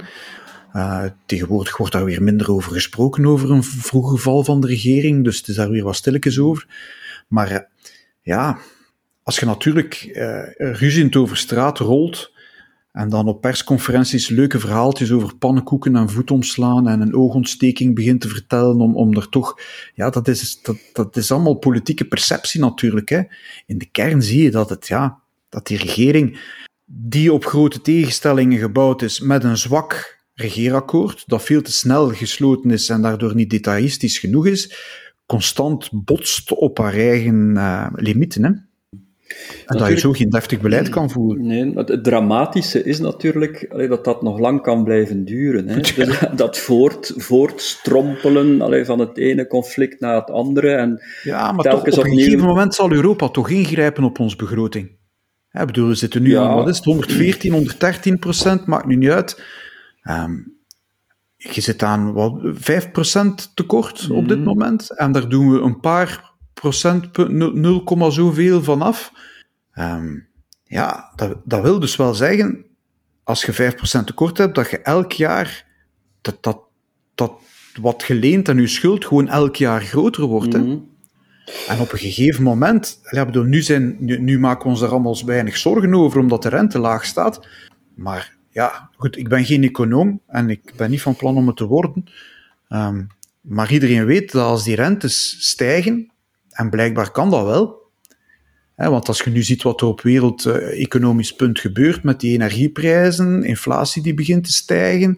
[0.73, 5.23] Uh, tegenwoordig wordt daar weer minder over gesproken, over een vroege val van de regering,
[5.23, 6.67] dus het is daar weer wat stilletjes over.
[7.27, 7.57] Maar uh,
[8.21, 8.57] ja,
[9.23, 12.31] als je natuurlijk uh, ruziend over straat rolt,
[12.95, 18.27] en dan op persconferenties leuke verhaaltjes over pannenkoeken en voetomslaan en een oogontsteking begint te
[18.27, 19.60] vertellen om, om er toch...
[19.93, 23.10] Ja, dat is, dat, dat is allemaal politieke perceptie natuurlijk.
[23.10, 23.21] Hè.
[23.65, 26.39] In de kern zie je dat, het, ja, dat die regering,
[26.86, 32.71] die op grote tegenstellingen gebouwd is met een zwak regeerakkoord, dat veel te snel gesloten
[32.71, 34.75] is en daardoor niet detailistisch genoeg is,
[35.25, 38.43] constant botst op haar eigen uh, limieten.
[38.43, 38.51] Hè.
[39.65, 41.45] En dat je zo geen deftig beleid kan voeren.
[41.45, 45.67] Nee, het dramatische is natuurlijk allee, dat dat nog lang kan blijven duren.
[45.67, 45.79] Hè.
[45.95, 50.69] Dus dat voort, voortstrompelen allee, van het ene conflict naar het andere.
[50.69, 54.91] En ja, maar toch, op een gegeven moment zal Europa toch ingrijpen op onze begroting.
[55.51, 56.41] Bedoel, we zitten nu ja.
[56.41, 59.43] aan, wat is het, 114, 113 procent, maakt nu niet uit.
[60.09, 60.55] Um,
[61.38, 64.47] je zit aan wat, 5 procent tekort op dit mhm.
[64.47, 64.97] moment.
[64.97, 66.33] En daar doen we een paar
[66.69, 69.12] procent, 0, zoveel vanaf.
[69.75, 70.28] Um,
[70.63, 72.65] ja, dat, dat wil dus wel zeggen,
[73.23, 75.65] als je 5% tekort hebt, dat je elk jaar
[76.21, 76.60] dat, dat,
[77.15, 77.32] dat
[77.82, 80.54] wat geleend en je schuld gewoon elk jaar groter wordt.
[80.54, 80.60] hè?
[80.60, 80.78] Mhm.
[81.67, 84.89] En op een gegeven moment, ja, bedoel, nu, zijn, nu, nu maken we ons daar
[84.89, 87.47] allemaal weinig zorgen over, omdat de rente laag staat.
[87.95, 91.58] Maar ja, goed, ik ben geen econoom en ik ben niet van plan om het
[91.58, 92.04] te worden.
[92.69, 93.08] Um,
[93.41, 96.12] maar iedereen weet dat als die rentes stijgen,
[96.55, 97.83] en blijkbaar kan dat wel.
[98.75, 103.43] want als je nu ziet wat er op wereldeconomisch uh, punt gebeurt met die energieprijzen,
[103.43, 105.17] inflatie die begint te stijgen,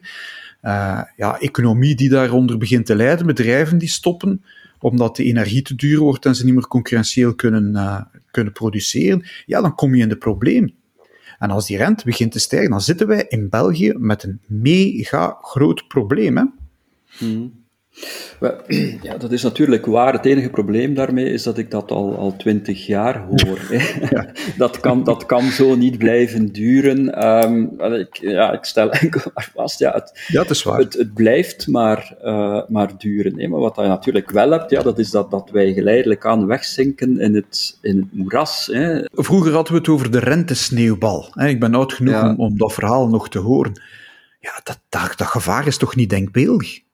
[0.62, 4.43] uh, ja, economie die daaronder begint te lijden, bedrijven die stoppen,
[4.80, 9.26] omdat de energie te duur wordt en ze niet meer concurrentieel kunnen, uh, kunnen produceren,
[9.45, 10.76] ja, dan kom je in de probleem.
[11.39, 15.38] En als die rente begint te stijgen, dan zitten wij in België met een mega
[15.41, 16.38] groot probleem.
[16.38, 16.43] Hè?
[17.17, 17.65] Hmm.
[19.02, 20.14] Ja, dat is natuurlijk waar.
[20.14, 23.60] Het enige probleem daarmee is dat ik dat al, al twintig jaar hoor.
[24.10, 24.32] Ja.
[24.58, 27.26] dat, kan, dat kan zo niet blijven duren.
[27.28, 30.80] Um, ik, ja, ik stel enkel maar vast, ja, het, ja, het, is waar.
[30.80, 33.40] het, het blijft maar, uh, maar duren.
[33.40, 33.48] Hè.
[33.48, 37.20] Maar wat je natuurlijk wel hebt, ja, dat is dat, dat wij geleidelijk aan wegzinken
[37.20, 38.70] in het, in het moeras.
[38.72, 39.06] Hè.
[39.12, 41.28] Vroeger hadden we het over de rentesneeuwbal.
[41.32, 41.48] Hè.
[41.48, 43.82] Ik ben oud genoeg om, om dat verhaal nog te horen.
[44.40, 46.86] Ja, dat, dat, dat gevaar is toch niet denkbeeldig?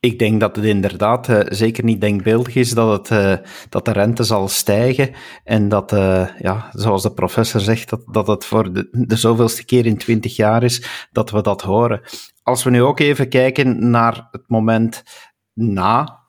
[0.00, 3.92] Ik denk dat het inderdaad uh, zeker niet denkbeeldig is dat, het, uh, dat de
[3.92, 5.10] rente zal stijgen
[5.44, 9.64] en dat, uh, ja, zoals de professor zegt, dat, dat het voor de, de zoveelste
[9.64, 12.00] keer in twintig jaar is dat we dat horen.
[12.42, 15.02] Als we nu ook even kijken naar het moment
[15.52, 16.24] na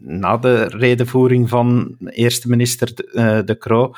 [0.00, 3.94] na de redenvoering van eerste minister De, de Croo,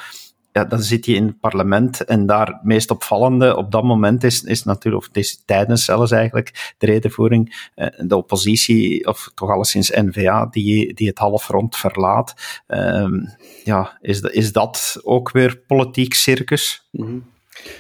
[0.55, 4.25] ja, dan zit je in het parlement en daar het meest opvallende op dat moment
[4.25, 9.31] is, is natuurlijk, of het is tijdens zelfs eigenlijk, de redenvoering, eh, de oppositie, of
[9.35, 12.35] toch alleszins N-VA, die, die het halfrond verlaat.
[12.67, 16.89] Um, ja, is, is dat ook weer politiek circus?
[16.91, 17.25] Mm -hmm.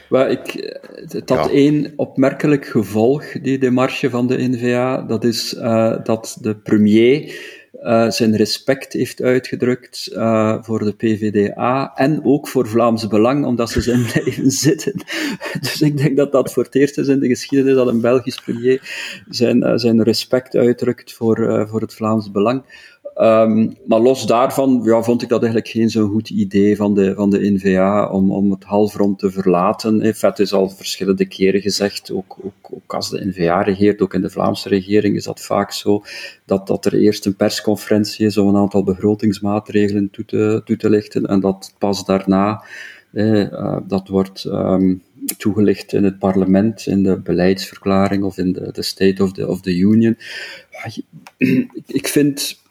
[0.09, 1.51] Well, ik, het had ja.
[1.51, 7.35] één opmerkelijk gevolg, die demarche van de N-VA, dat is uh, dat de premier
[7.83, 13.71] uh, zijn respect heeft uitgedrukt uh, voor de PVDA en ook voor Vlaams Belang, omdat
[13.71, 15.05] ze zijn blijven zitten.
[15.61, 18.41] dus ik denk dat dat voor het eerst is in de geschiedenis dat een Belgisch
[18.41, 18.81] premier
[19.29, 22.65] zijn, uh, zijn respect uitdrukt voor, voor het Vlaams Belang.
[23.17, 27.15] Um, maar los daarvan ja, vond ik dat eigenlijk geen zo'n goed idee van de,
[27.15, 30.01] van de NVA om, om het halfrond te verlaten.
[30.01, 34.21] Het is al verschillende keren gezegd, ook, ook, ook als de N-VA regeert, ook in
[34.21, 36.03] de Vlaamse regering, is dat vaak zo
[36.45, 40.91] dat, dat er eerst een persconferentie is om een aantal begrotingsmaatregelen toe te, toe te
[40.91, 42.65] lichten en dat pas daarna,
[43.13, 45.03] eh, dat wordt um,
[45.39, 49.61] toegelicht in het parlement, in de beleidsverklaring of in de, de State of the, of
[49.61, 50.17] the Union.
[51.87, 52.63] Ik vind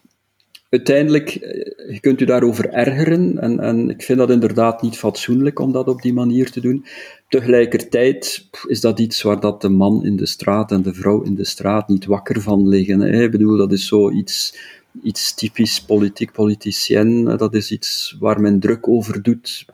[0.73, 5.59] uiteindelijk, eh, je kunt u daarover ergeren en, en ik vind dat inderdaad niet fatsoenlijk
[5.59, 6.85] om dat op die manier te doen.
[7.29, 11.35] Tegelijkertijd is dat iets waar dat de man in de straat en de vrouw in
[11.35, 12.99] de straat niet wakker van liggen.
[12.99, 13.23] Hè.
[13.23, 14.57] Ik bedoel, dat is zoiets
[15.03, 17.23] iets typisch politiek politicien.
[17.23, 19.65] Dat is iets waar men druk over doet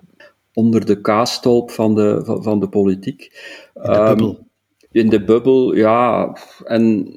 [0.54, 3.32] onder de kaastolp van de, van, van de politiek.
[3.74, 4.30] In de bubbel.
[4.30, 4.48] Um,
[4.92, 6.38] in de bubbel, ja.
[6.64, 7.14] En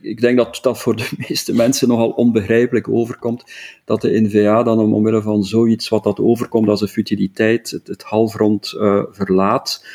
[0.00, 3.44] ik denk dat dat voor de meeste mensen nogal onbegrijpelijk overkomt,
[3.84, 8.02] dat de NVA dan omwille van zoiets wat dat overkomt als een futiliteit, het, het
[8.02, 9.86] halfrond uh, verlaat.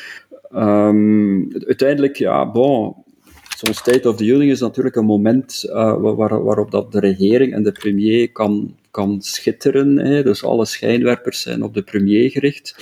[0.54, 2.94] Um, uiteindelijk, ja, bon,
[3.56, 5.62] zo'n State of the Union is natuurlijk een moment
[5.98, 9.96] waar, waarop dat de regering en de premier kan, kan schitteren.
[9.96, 10.22] Hè.
[10.22, 12.76] Dus alle schijnwerpers zijn op de premier gericht.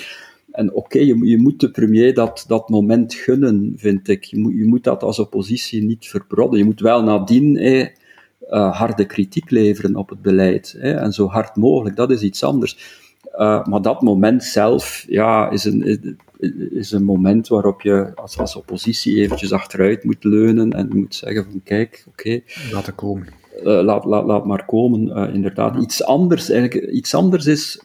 [0.57, 4.25] En oké, je, je, moet de premier dat, dat moment gunnen, vind ik.
[4.25, 6.59] Je moet, je moet dat als oppositie niet verbrodden.
[6.59, 10.77] Je moet wel nadien eh, harde kritiek leveren op het beleid.
[10.81, 13.05] Eh, en zo hard mogelijk, dat is iets anders.
[13.39, 16.19] Uh, maar dat moment zelf ja, is, een,
[16.71, 21.45] is een moment waarop je als, als oppositie eventjes achteruit moet leunen en moet zeggen
[21.45, 22.29] van kijk, oké.
[22.29, 23.27] Okay, laat het komen.
[23.59, 25.83] Uh, laat, laat, laat maar komen, inderdaad.
[25.83, 27.81] Iets anders, eigenlijk, iets anders is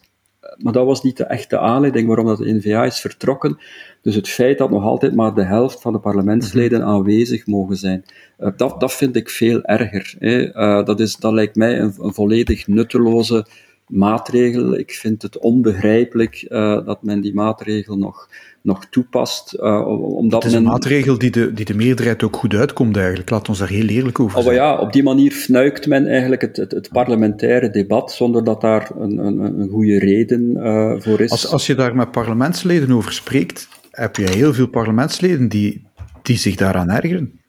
[0.63, 3.58] maar dat was niet de echte aanleiding waarom dat de NVA is vertrokken.
[4.02, 6.89] Dus het feit dat nog altijd maar de helft van de parlementsleden mhm.
[6.89, 8.06] aanwezig mogen zijn,
[8.39, 10.15] uh, dat, dat vind ik veel erger.
[10.19, 10.56] Hè.
[10.56, 13.45] Uh, dat, is, dat lijkt mij een, een volledig nutteloze
[13.91, 14.77] maatregel.
[14.77, 18.30] Ik vind het onbegrijpelijk uh, dat men die maatregel nog,
[18.62, 19.54] nog toepast.
[19.54, 23.30] Uh, omdat het is een maatregel die de, die de meerderheid ook goed uitkomt eigenlijk.
[23.30, 24.56] Laat ons daar heel eerlijk over oh, zijn.
[24.56, 28.62] Oh, ja, op die manier fnuikt men eigenlijk het, het, het parlementaire debat zonder dat
[28.62, 31.32] daar een, een, een goede reden uh, voor is.
[31.32, 35.88] Als, als je daar met parlementsleden over spreekt, heb je heel veel parlementsleden die,
[36.21, 37.39] die zich daaraan ergeren.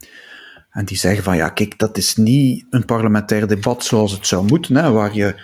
[0.70, 4.46] En die zeggen van ja, kijk, dat is niet een parlementair debat zoals het zou
[4.46, 5.34] moeten, hè, waar je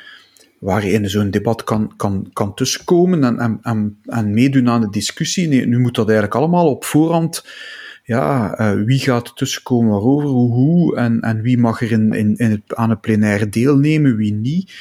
[0.58, 4.80] waar je in zo'n debat kan, kan, kan tussenkomen en, en, en, en meedoen aan
[4.80, 5.48] de discussie.
[5.48, 7.44] Nee, nu moet dat eigenlijk allemaal op voorhand.
[8.04, 12.50] Ja, uh, wie gaat tussenkomen waarover, hoe, en, en wie mag er in, in, in
[12.50, 14.72] het, aan het plenaire deelnemen, wie niet.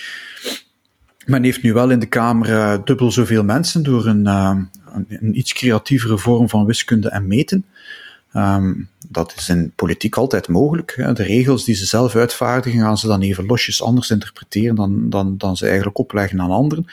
[1.25, 4.57] Men heeft nu wel in de Kamer uh, dubbel zoveel mensen door een, uh,
[4.93, 7.65] een, een, iets creatievere vorm van wiskunde en meten.
[8.35, 10.95] Um, dat is in politiek altijd mogelijk.
[11.13, 15.37] De regels die ze zelf uitvaardigen, gaan ze dan even losjes anders interpreteren dan, dan,
[15.37, 16.85] dan ze eigenlijk opleggen aan anderen.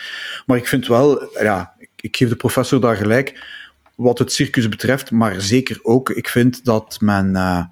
[0.47, 3.45] Maar ik vind wel, ja, ik geef de professor daar gelijk,
[3.95, 7.65] wat het circus betreft, maar zeker ook, ik vind dat men uh,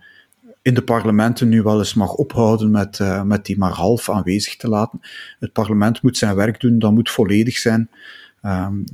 [0.62, 4.56] in de parlementen nu wel eens mag ophouden met, uh, met die maar half aanwezig
[4.56, 5.00] te laten.
[5.40, 7.90] Het parlement moet zijn werk doen, dat moet volledig zijn.
[8.44, 8.84] Um,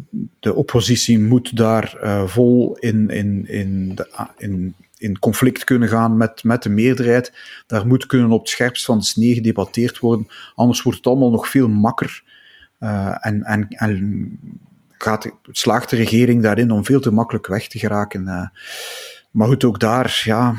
[0.40, 6.16] de oppositie moet daar uh, vol in, in, in, de, in, in conflict kunnen gaan
[6.16, 7.32] met, met de meerderheid.
[7.66, 10.26] Daar moet kunnen op het scherpst van de snee gedebatteerd worden.
[10.54, 12.22] Anders wordt het allemaal nog veel makker.
[12.80, 14.38] Uh, en, en, en
[14.98, 18.22] gaat, slaagt de regering daarin om veel te makkelijk weg te geraken.
[18.22, 18.46] Uh,
[19.30, 20.54] maar goed, ook daar, ja.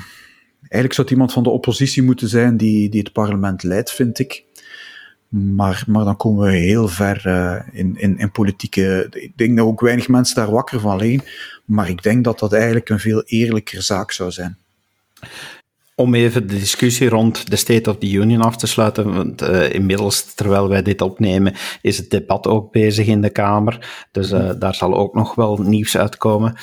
[0.59, 4.19] Eigenlijk zou het iemand van de oppositie moeten zijn die, die het parlement leidt, vind
[4.19, 4.43] ik.
[5.29, 9.07] Maar, maar dan komen we heel ver uh, in, in, in politieke.
[9.11, 11.27] Ik denk dat ook weinig mensen daar wakker van liggen.
[11.65, 14.57] Maar ik denk dat dat eigenlijk een veel eerlijker zaak zou zijn.
[15.95, 19.73] Om even de discussie rond de State of the Union af te sluiten, want uh,
[19.73, 24.07] inmiddels, terwijl wij dit opnemen, is het debat ook bezig in de Kamer.
[24.11, 26.55] Dus uh, daar zal ook nog wel nieuws uitkomen.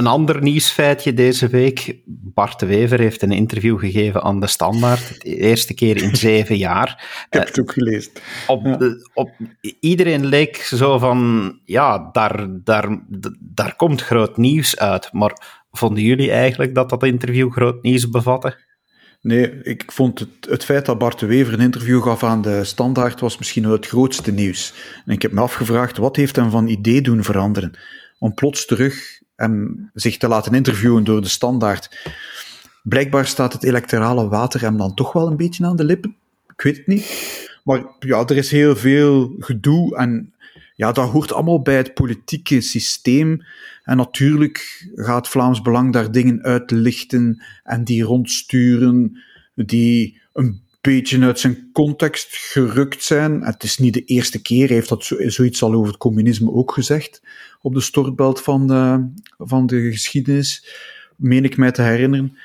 [0.00, 1.96] Een ander nieuwsfeitje deze week.
[2.06, 5.22] Bart de Wever heeft een interview gegeven aan De Standaard.
[5.22, 6.88] De eerste keer in zeven jaar.
[7.26, 8.12] Ik heb het ook gelezen.
[8.46, 9.30] Op, op,
[9.80, 12.98] iedereen leek zo van, ja, daar, daar,
[13.38, 15.12] daar komt groot nieuws uit.
[15.12, 18.56] Maar vonden jullie eigenlijk dat dat interview groot nieuws bevatte?
[19.20, 22.64] Nee, ik vond het, het feit dat Bart de Wever een interview gaf aan de
[22.64, 24.74] Standaard was misschien wel het grootste nieuws.
[25.06, 27.78] En ik heb me afgevraagd, wat heeft hem van idee doen veranderen?
[28.18, 29.19] Om plots terug
[29.94, 32.10] zich te laten interviewen door de standaard.
[32.82, 36.16] Blijkbaar staat het electorale water hem dan toch wel een beetje aan de lippen.
[36.56, 37.48] Ik weet het niet.
[37.64, 40.34] Maar ja, er is heel veel gedoe en
[40.74, 43.42] ja, dat hoort allemaal bij het politieke systeem.
[43.84, 49.22] En natuurlijk gaat Vlaams Belang daar dingen uitlichten en die rondsturen,
[49.54, 53.42] die een beetje uit zijn context gerukt zijn.
[53.42, 56.72] Het is niet de eerste keer, hij heeft dat zoiets al over het communisme ook
[56.72, 57.22] gezegd,
[57.60, 60.68] op de stortbelt van de, van de geschiedenis,
[61.16, 62.38] meen ik mij te herinneren.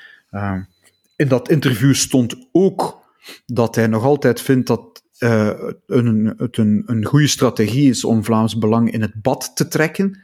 [1.16, 3.04] in dat interview stond ook
[3.46, 5.52] dat hij nog altijd vindt dat uh,
[5.86, 10.20] een, het een, een goede strategie is om Vlaams Belang in het bad te trekken,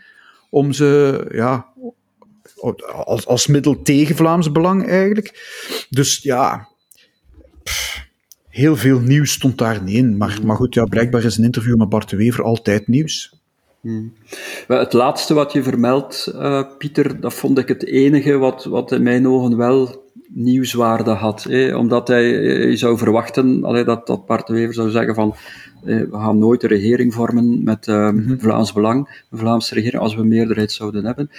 [0.51, 1.72] om ze ja,
[3.05, 5.87] als, als middel tegen Vlaams Belang eigenlijk.
[5.90, 6.68] Dus ja,
[8.53, 10.17] heel veel nieuws stond daar niet in.
[10.17, 13.41] Maar, maar goed, ja, blijkbaar is een interview met Bart de Wever altijd nieuws.
[13.81, 14.12] Hmm.
[14.67, 19.03] Het laatste wat je vermeldt, uh, Pieter, dat vond ik het enige wat, wat in
[19.03, 21.47] mijn ogen wel nieuwswaarde had.
[21.77, 22.31] Omdat hij,
[22.69, 25.35] je zou verwachten allee, dat, dat Bart de Wever zou zeggen van
[25.85, 30.15] eh, we gaan nooit een regering vormen met uh, Vlaams Belang, een Vlaamse regering, als
[30.15, 31.31] we meerderheid zouden hebben.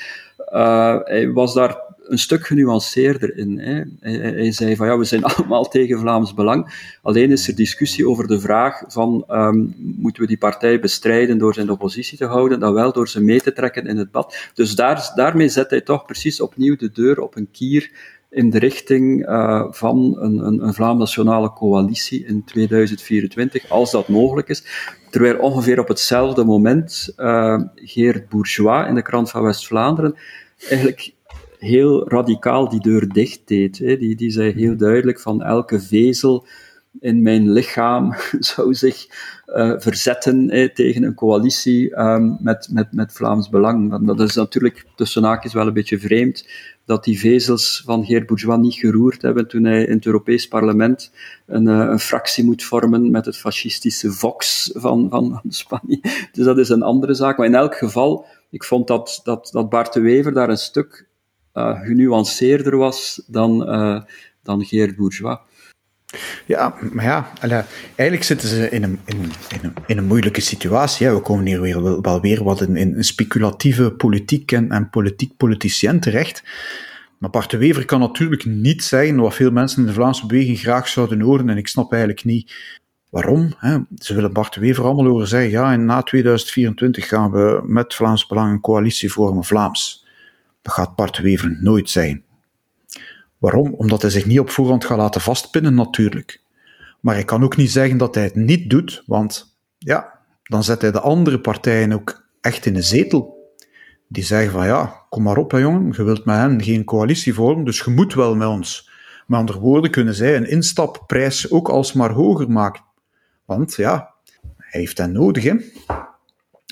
[0.54, 1.78] Uh, hij was daar
[2.14, 3.60] een stuk genuanceerder in.
[3.60, 3.84] Hè.
[4.00, 6.92] Hij, zei van ja, we zijn allemaal tegen Vlaams Belang.
[7.02, 11.54] Alleen is er discussie over de vraag van um, moeten we die partij bestrijden door
[11.54, 14.38] de oppositie te houden, dan wel door ze mee te trekken in het bad.
[14.54, 17.92] Dus daar, daarmee zet hij toch precies opnieuw de deur op een kier
[18.30, 24.50] in de richting uh, van een, een, een Vlaam-nationale coalitie in 2024, als dat mogelijk
[24.50, 24.64] is.
[25.10, 30.16] Terwijl ongeveer op hetzelfde moment uh, Geert Bourgeois in de krant van West-Vlaanderen
[30.70, 31.13] eigenlijk
[31.64, 33.78] heel radicaal die deur dicht deed.
[33.78, 33.98] Hè.
[33.98, 36.46] Die, die zei heel duidelijk van elke vezel
[37.00, 38.14] in mijn lichaam
[38.54, 39.08] zou zich
[39.48, 44.06] uh, verzetten tegen een coalitie um, met, met, met Vlaams Belang.
[44.06, 46.48] Dat is natuurlijk tussen haakjes wel een beetje vreemd
[46.86, 51.12] dat die vezels van Geert Bourgeois niet geroerd hebben toen hij in het Europees Parlement
[51.46, 56.00] een, uh, een fractie moet vormen met het fascistische Vox van, van, Spanje.
[56.32, 57.38] Dus dat is een andere zaak.
[57.38, 61.08] Maar in elk geval, ik vond dat, dat, dat Bart de Wever daar een stuk
[61.54, 64.02] genuanceerder was dan, uh,
[64.44, 65.38] dan Geert Bourgeois.
[66.46, 67.32] Ja, maar ja,
[67.96, 69.18] eigenlijk zitten ze in een, in,
[69.50, 71.08] in een, in een moeilijke situatie.
[71.08, 71.14] Hè.
[71.14, 76.44] We komen hier weer, wel, weer wat in, in speculatieve politiek en, en politiek-politicien terecht.
[77.18, 80.60] Maar Bart de Wever kan natuurlijk niet zeggen wat veel mensen in de Vlaamse beweging
[80.60, 81.50] graag zouden horen.
[81.50, 82.54] En ik snap eigenlijk niet
[83.10, 83.54] waarom.
[83.58, 83.78] Hè.
[83.96, 87.94] Ze willen Bart de Wever allemaal horen zeggen, ja, en na 2024 gaan we met
[87.94, 90.03] Vlaams Belang een coalitie vormen, Vlaams.
[90.64, 92.24] Dat gaat Bart Wever nooit zijn.
[93.38, 93.74] Waarom?
[93.74, 96.42] Omdat hij zich niet op voorhand gaat laten vastpinnen, natuurlijk.
[97.00, 100.82] Maar hij kan ook niet zeggen dat hij het niet doet, want ja, dan zet
[100.82, 103.52] hij de andere partijen ook echt in de zetel.
[104.08, 107.34] Die zeggen van ja, kom maar op hè, jongen, je wilt met hen geen coalitie
[107.34, 108.90] vormen, dus je moet wel met ons.
[109.28, 112.84] Met andere woorden kunnen zij een instapprijs ook alsmaar hoger maken.
[113.46, 114.14] Want ja,
[114.58, 115.44] hij heeft hen nodig.
[115.44, 115.56] Hè?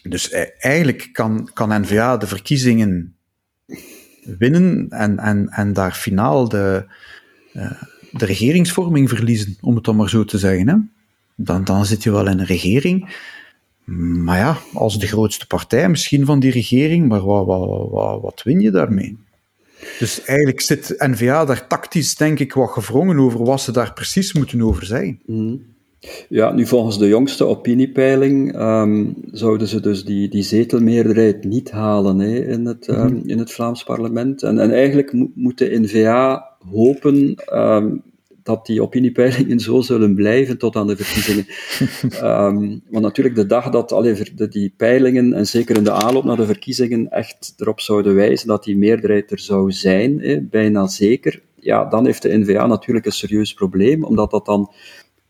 [0.04, 3.16] Dus eh, eigenlijk kan, kan NVA de verkiezingen
[4.38, 6.86] winnen en, en, en daar finaal de,
[7.54, 7.72] uh,
[8.12, 10.68] de regeringsvorming verliezen, om het dan maar zo te zeggen.
[10.68, 10.76] Hè?
[11.36, 13.16] Dan, dan zit je wel in een regering.
[14.24, 18.42] Maar ja, als de grootste partij misschien van die regering, maar wat, wat, wat, wat
[18.44, 19.18] win je daarmee?
[20.00, 24.34] Dus eigenlijk zit N-VA daar tactisch, denk ik, wat gevrongen over wat ze daar precies
[24.34, 25.20] moeten over zeggen.
[25.26, 25.71] Mm.
[26.30, 32.20] Ja, nu volgens de jongste opiniepeiling um, zouden ze dus die, die zetelmeerderheid niet halen
[32.20, 34.44] hè, in, het, um, in het Vlaams parlement.
[34.44, 38.04] En, en eigenlijk mo moet de N-VA hopen um,
[38.44, 41.46] dat die opiniepeilingen zo zullen blijven tot aan de verkiezingen.
[42.92, 46.46] want natuurlijk, de dag dat allee, die peilingen, en zeker in de aanloop naar de
[46.46, 51.86] verkiezingen, echt erop zouden wijzen dat die meerderheid er zou zijn, hè, bijna zeker, ja,
[51.86, 54.72] dan heeft de N-VA natuurlijk een serieus probleem, omdat dat dan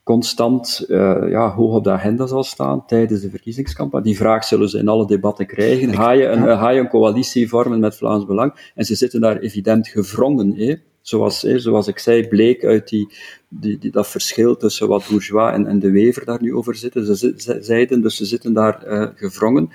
[0.03, 4.05] constant uh, ja, hoog op de agenda zal staan tijdens de verkiezingscampagne.
[4.05, 5.93] Die vraag zullen ze in alle debatten krijgen.
[5.93, 8.71] Ga je een, ga je een coalitie vormen met Vlaams Belang?
[8.75, 10.55] En ze zitten daar evident gevrongen.
[10.55, 10.75] Hè?
[11.01, 13.13] Zoals, hè, zoals ik zei, bleek uit die,
[13.47, 17.05] die, die, dat verschil tussen wat Bourgeois en, en de Wever daar nu over zitten.
[17.05, 19.69] Ze, ze zeiden, dus ze zitten daar uh, gevrongen.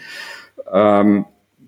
[0.74, 1.26] Um,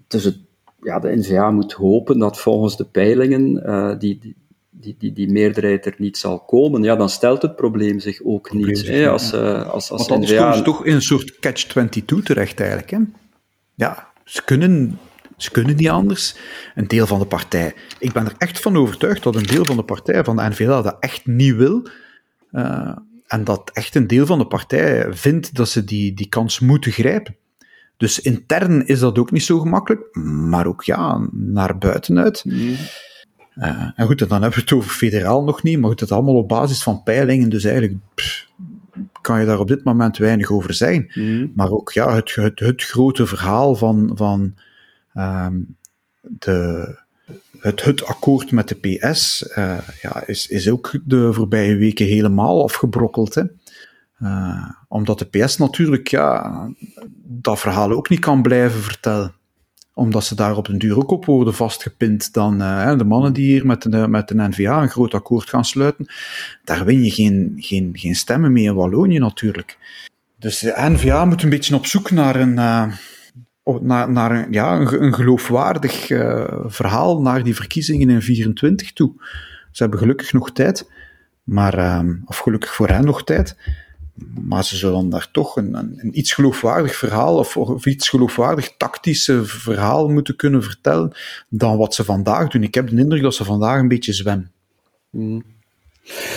[0.08, 0.38] dus het,
[0.82, 4.36] ja, de NVA moet hopen dat volgens de peilingen uh, die, die
[4.80, 8.52] die, die, die meerderheid er niet zal komen, ja, dan stelt het probleem zich ook
[8.52, 8.86] niet.
[8.86, 12.61] hè, als, uh, als, als Want anders komen ze toch in een soort catch-22 terecht
[12.61, 12.90] eigenlijk.
[12.90, 12.98] Hè?
[13.74, 14.98] Ja, ze kunnen,
[15.36, 16.36] ze kunnen niet anders.
[16.74, 17.74] Een deel van de partij.
[17.98, 20.82] Ik ben er echt van overtuigd dat een deel van de partij, van de NVA,
[20.82, 21.88] dat echt niet wil.
[22.53, 22.96] Uh,
[23.26, 26.92] en dat echt een deel van de partij vindt dat ze die, die kans moeten
[26.92, 27.36] grijpen.
[27.96, 32.44] Dus intern is dat ook niet zo gemakkelijk, maar ook ja, naar buitenuit.
[32.44, 32.76] Mm.
[33.59, 36.36] Uh, en goed, dan hebben we het over federaal nog niet, maar goed, het allemaal
[36.36, 38.48] op basis van peilingen, dus eigenlijk pff,
[39.20, 41.11] kan je daar op dit moment weinig over zijn.
[41.14, 41.52] Mm.
[41.54, 44.54] Maar ook ja, het, het, het, grote verhaal van, van
[45.14, 45.76] um,
[46.20, 46.94] de,
[47.59, 52.62] het, het akkoord met de PS uh, ja, is, is ook de voorbije weken helemaal
[52.62, 53.34] afgebrokkeld.
[53.34, 53.42] Hè.
[54.22, 56.52] Uh, omdat de PS natuurlijk ja,
[57.24, 59.38] dat verhaal ook niet kan blijven vertellen
[59.99, 62.32] omdat ze daar op duur ook op worden vastgepind.
[62.32, 62.59] Dan
[62.99, 66.07] de mannen die hier met de, met de NVA een groot akkoord gaan sluiten,
[66.64, 69.78] daar win je geen, geen, geen stemmen mee in Wallonië natuurlijk.
[70.38, 75.03] Dus de NVA moet een beetje op zoek naar een, naar, naar een, ja, een,
[75.03, 76.07] een geloofwaardig
[76.66, 79.12] verhaal naar die verkiezingen in 24 toe.
[79.70, 80.90] Ze hebben gelukkig nog tijd,
[81.42, 83.57] maar, of gelukkig voor hen nog tijd.
[84.44, 89.44] Maar ze zullen daar toch een, een, iets geloofwaardig verhaal of, of, iets geloofwaardig tactische
[89.44, 91.12] verhaal moeten kunnen vertellen
[91.48, 92.62] dan wat ze vandaag doen.
[92.62, 94.52] Ik heb de indruk dat ze vandaag een beetje zwemmen.
[95.10, 95.42] Mm.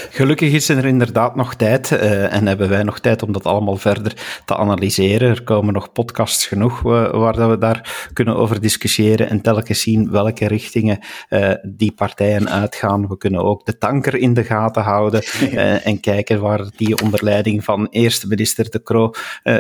[0.10, 3.78] Gelukkig is er inderdaad nog tijd uh, en hebben wij nog tijd om dat allemaal
[3.78, 5.30] verder te analyseren.
[5.30, 9.82] Er komen nog podcasts genoeg uh, waar dat we daar kunnen over discussiëren en telkens
[9.82, 11.00] zien welke richtingen
[11.30, 13.08] uh, die partijen uitgaan.
[13.08, 15.24] We kunnen ook de tanker in de gaten houden
[15.84, 19.14] en kijken waar die onder leiding van eerste minister De Croo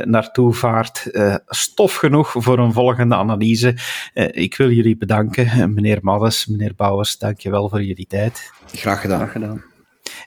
[0.04, 1.10] naartoe vaart.
[1.48, 3.76] stof genoeg voor een volgende analyse.
[4.32, 8.52] ik wil jullie bedanken, meneer Maddes, meneer Bouwers, dankjewel voor jullie tijd.
[8.66, 9.18] Graag gedaan.
[9.18, 9.71] Graag gedaan.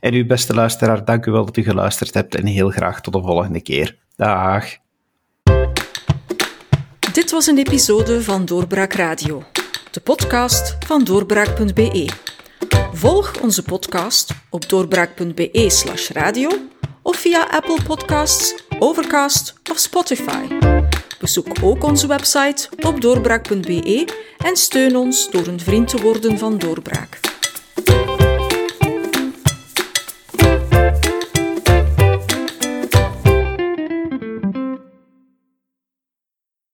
[0.05, 3.13] En u beste luisteraar, dank u wel dat u geluisterd hebt en heel graag tot
[3.13, 3.97] de volgende keer.
[4.17, 4.65] Dag.
[7.13, 9.43] Dit was een episode van Doorbraak Radio,
[9.91, 12.09] de podcast van doorbraak.be.
[12.93, 16.51] Volg onze podcast op doorbraak.be/slash radio
[17.03, 20.47] of via Apple Podcasts, Overcast of Spotify.
[21.21, 26.59] Bezoek ook onze website op doorbraak.be en steun ons door een vriend te worden van
[26.59, 27.21] Doorbraak.